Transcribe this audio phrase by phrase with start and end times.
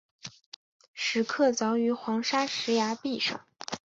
[0.95, 3.45] 石刻凿于黄砂石崖壁上。